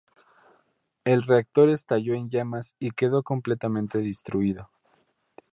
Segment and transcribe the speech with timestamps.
[1.03, 4.71] El reactor estalló en llamas y quedó completamente destruido.